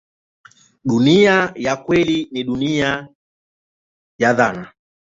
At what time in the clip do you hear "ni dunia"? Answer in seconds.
2.31-3.07